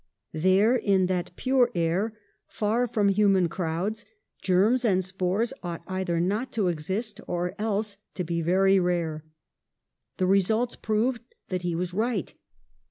[0.33, 2.17] There, in that pure air,
[2.47, 4.03] far from human crowds,
[4.41, 9.23] germs and spores ought either not to exist or else to be very rare.
[10.17, 12.33] The results proved that he was right.